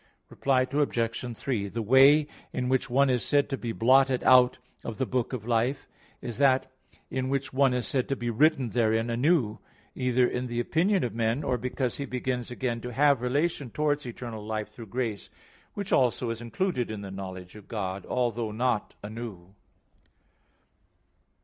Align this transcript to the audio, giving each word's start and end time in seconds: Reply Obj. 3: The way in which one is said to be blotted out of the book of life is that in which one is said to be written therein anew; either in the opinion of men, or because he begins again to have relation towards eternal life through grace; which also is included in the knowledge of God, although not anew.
Reply 0.29 0.61
Obj. 0.63 1.37
3: 1.37 1.67
The 1.67 1.81
way 1.83 2.25
in 2.51 2.69
which 2.69 2.89
one 2.89 3.11
is 3.11 3.23
said 3.23 3.51
to 3.51 3.55
be 3.57 3.71
blotted 3.71 4.23
out 4.23 4.57
of 4.83 4.97
the 4.97 5.05
book 5.05 5.31
of 5.31 5.45
life 5.45 5.87
is 6.23 6.39
that 6.39 6.65
in 7.11 7.29
which 7.29 7.53
one 7.53 7.71
is 7.75 7.87
said 7.87 8.09
to 8.09 8.15
be 8.15 8.31
written 8.31 8.69
therein 8.69 9.11
anew; 9.11 9.59
either 9.93 10.27
in 10.27 10.47
the 10.47 10.59
opinion 10.59 11.03
of 11.03 11.13
men, 11.13 11.43
or 11.43 11.55
because 11.55 11.97
he 11.97 12.05
begins 12.05 12.49
again 12.49 12.81
to 12.81 12.91
have 12.91 13.21
relation 13.21 13.69
towards 13.69 14.07
eternal 14.07 14.43
life 14.43 14.69
through 14.69 14.87
grace; 14.87 15.29
which 15.75 15.91
also 15.93 16.31
is 16.31 16.41
included 16.41 16.89
in 16.89 17.01
the 17.01 17.11
knowledge 17.11 17.53
of 17.53 17.67
God, 17.67 18.03
although 18.07 18.51
not 18.51 18.95
anew. 19.03 19.53